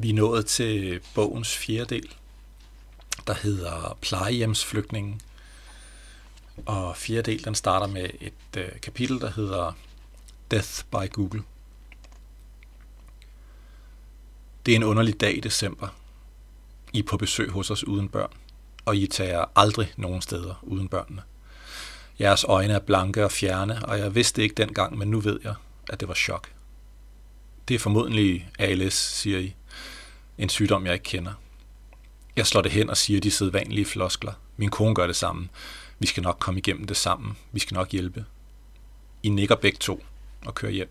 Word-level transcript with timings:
Vi 0.00 0.10
er 0.10 0.14
nået 0.14 0.46
til 0.46 1.00
bogens 1.14 1.56
fjerde 1.56 1.94
del, 1.94 2.14
der 3.26 3.34
hedder 3.34 3.98
Plejehjemsflygtningen. 4.00 5.20
Og 6.66 6.96
fjerde 6.96 7.30
del, 7.30 7.44
den 7.44 7.54
starter 7.54 7.86
med 7.86 8.10
et 8.20 8.56
øh, 8.56 8.80
kapitel, 8.82 9.20
der 9.20 9.30
hedder 9.30 9.72
Death 10.50 10.84
by 10.90 11.12
Google. 11.12 11.42
Det 14.66 14.72
er 14.72 14.76
en 14.76 14.82
underlig 14.82 15.20
dag 15.20 15.36
i 15.36 15.40
december. 15.40 15.88
I 16.92 16.98
er 16.98 17.02
på 17.02 17.16
besøg 17.16 17.50
hos 17.50 17.70
os 17.70 17.84
uden 17.84 18.08
børn, 18.08 18.32
og 18.84 18.96
I 18.96 19.06
tager 19.06 19.44
aldrig 19.56 19.92
nogen 19.96 20.22
steder 20.22 20.54
uden 20.62 20.88
børnene. 20.88 21.22
Jeres 22.20 22.44
øjne 22.44 22.74
er 22.74 22.78
blanke 22.78 23.24
og 23.24 23.32
fjerne, 23.32 23.86
og 23.86 23.98
jeg 23.98 24.14
vidste 24.14 24.42
ikke 24.42 24.54
dengang, 24.54 24.98
men 24.98 25.10
nu 25.10 25.20
ved 25.20 25.40
jeg, 25.44 25.54
at 25.90 26.00
det 26.00 26.08
var 26.08 26.14
chok. 26.14 26.52
Det 27.68 27.74
er 27.74 27.78
formodentlig 27.78 28.50
ALS, 28.58 28.94
siger 28.94 29.38
I. 29.38 29.54
En 30.38 30.48
sygdom, 30.48 30.86
jeg 30.86 30.94
ikke 30.94 31.04
kender. 31.04 31.32
Jeg 32.36 32.46
slår 32.46 32.62
det 32.62 32.72
hen 32.72 32.90
og 32.90 32.96
siger 32.96 33.20
de 33.20 33.30
sædvanlige 33.30 33.84
floskler. 33.84 34.32
Min 34.56 34.70
kone 34.70 34.94
gør 34.94 35.06
det 35.06 35.16
samme. 35.16 35.48
Vi 35.98 36.06
skal 36.06 36.22
nok 36.22 36.36
komme 36.38 36.60
igennem 36.60 36.86
det 36.86 36.96
sammen. 36.96 37.36
Vi 37.52 37.60
skal 37.60 37.74
nok 37.74 37.90
hjælpe. 37.90 38.24
I 39.22 39.28
nikker 39.28 39.54
begge 39.54 39.78
to 39.78 40.04
og 40.46 40.54
kører 40.54 40.72
hjem. 40.72 40.90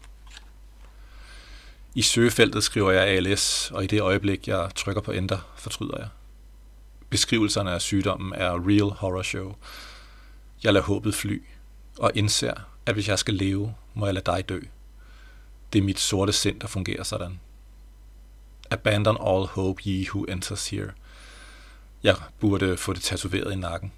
I 1.95 2.01
søgefeltet 2.01 2.63
skriver 2.63 2.91
jeg 2.91 3.07
ALS, 3.07 3.71
og 3.71 3.83
i 3.83 3.87
det 3.87 4.01
øjeblik, 4.01 4.47
jeg 4.47 4.69
trykker 4.75 5.01
på 5.01 5.11
Enter, 5.11 5.39
fortryder 5.55 5.97
jeg. 5.97 6.07
Beskrivelserne 7.09 7.71
af 7.71 7.81
sygdommen 7.81 8.33
er 8.33 8.67
real 8.67 8.91
horror 8.97 9.21
show. 9.21 9.55
Jeg 10.63 10.73
lader 10.73 10.85
håbet 10.85 11.15
fly, 11.15 11.43
og 11.99 12.11
indser, 12.15 12.53
at 12.85 12.93
hvis 12.93 13.07
jeg 13.07 13.19
skal 13.19 13.33
leve, 13.33 13.75
må 13.93 14.05
jeg 14.05 14.13
lade 14.13 14.25
dig 14.25 14.49
dø. 14.49 14.59
Det 15.73 15.79
er 15.79 15.83
mit 15.83 15.99
sorte 15.99 16.33
sind, 16.33 16.59
der 16.59 16.67
fungerer 16.67 17.03
sådan. 17.03 17.39
Abandon 18.69 19.17
all 19.19 19.45
hope 19.47 19.81
ye 19.87 20.07
who 20.09 20.25
enters 20.25 20.69
here. 20.69 20.91
Jeg 22.03 22.15
burde 22.39 22.77
få 22.77 22.93
det 22.93 23.01
tatoveret 23.01 23.53
i 23.53 23.55
nakken. 23.55 23.91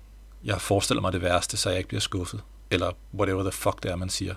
Jeg 0.43 0.61
forestiller 0.61 1.01
mig 1.01 1.13
det 1.13 1.21
værste, 1.21 1.57
så 1.57 1.69
jeg 1.69 1.77
ikke 1.77 1.87
bliver 1.87 2.01
skuffet. 2.01 2.41
Eller 2.71 2.91
whatever 3.13 3.43
the 3.43 3.51
fuck 3.51 3.83
det 3.83 3.91
er, 3.91 3.95
man 3.95 4.09
siger. 4.09 4.35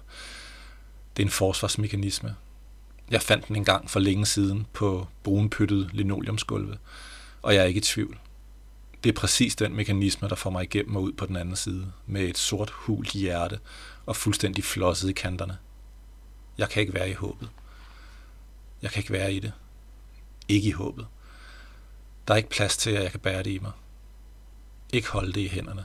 Det 1.17 1.23
er 1.23 1.27
en 1.27 1.31
forsvarsmekanisme. 1.31 2.37
Jeg 3.11 3.23
fandt 3.23 3.48
den 3.48 3.56
engang 3.56 3.91
for 3.91 4.01
længe 4.01 4.27
siden 4.27 4.67
på 4.73 5.06
brunpyttet 5.23 5.91
linoleumsgulvet, 5.93 6.78
og 7.43 7.55
jeg 7.55 7.62
er 7.62 7.67
ikke 7.67 7.78
i 7.78 7.83
tvivl. 7.83 8.19
Det 9.05 9.11
er 9.11 9.21
præcis 9.21 9.56
den 9.56 9.77
mekanisme, 9.77 10.28
der 10.28 10.34
får 10.34 10.51
mig 10.51 10.62
igennem 10.62 10.97
og 10.97 11.03
ud 11.03 11.12
på 11.12 11.27
den 11.27 11.37
anden 11.37 11.56
side, 11.56 11.93
med 12.06 12.23
et 12.23 12.39
sort 12.39 12.71
hul 12.71 13.06
hjerte 13.06 13.59
og 14.06 14.17
fuldstændig 14.17 14.65
flosset 14.65 15.09
i 15.09 15.12
kanterne. 15.12 15.59
Jeg 16.59 16.69
kan 16.69 16.81
ikke 16.81 16.95
være 16.95 17.11
i 17.11 17.12
håbet. 17.12 17.49
Jeg 18.83 18.91
kan 18.91 19.01
ikke 19.01 19.12
være 19.12 19.33
i 19.33 19.41
det. 19.41 19.53
Ikke 20.53 20.69
i 20.69 20.72
håbet. 20.72 21.06
Der 22.28 22.34
er 22.34 22.39
ikke 22.39 22.48
plads 22.48 22.77
til, 22.77 22.91
at 22.91 23.03
jeg 23.03 23.11
kan 23.11 23.20
bære 23.20 23.42
det 23.42 23.50
i 23.50 23.58
mig. 23.58 23.72
Ikke 24.92 25.09
holde 25.09 25.33
det 25.33 25.41
i 25.41 25.48
hænderne. 25.48 25.84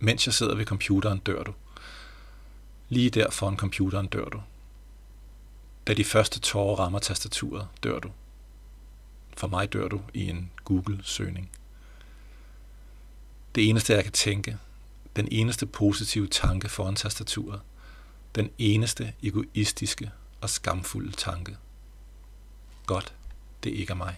Mens 0.00 0.26
jeg 0.26 0.34
sidder 0.34 0.54
ved 0.54 0.64
computeren, 0.64 1.18
dør 1.18 1.42
du. 1.42 1.54
Lige 2.88 3.10
der 3.10 3.30
foran 3.30 3.56
computeren 3.56 4.06
dør 4.06 4.24
du. 4.24 4.42
Da 5.86 5.94
de 5.94 6.04
første 6.04 6.40
tårer 6.40 6.76
rammer 6.76 6.98
tastaturet, 6.98 7.68
dør 7.82 7.98
du. 7.98 8.10
For 9.36 9.46
mig 9.46 9.72
dør 9.72 9.88
du 9.88 10.00
i 10.14 10.28
en 10.28 10.50
Google-søgning. 10.64 11.50
Det 13.54 13.68
eneste, 13.68 13.92
jeg 13.92 14.02
kan 14.04 14.12
tænke, 14.12 14.58
den 15.16 15.28
eneste 15.30 15.66
positive 15.66 16.26
tanke 16.26 16.68
foran 16.68 16.96
tastaturet, 16.96 17.60
den 18.34 18.50
eneste 18.58 19.14
egoistiske 19.22 20.10
og 20.40 20.50
skamfulde 20.50 21.12
tanke. 21.12 21.56
Godt, 22.86 23.15
det 23.66 23.74
ikke 23.74 23.96
er 23.98 24.00
mig. 24.06 24.14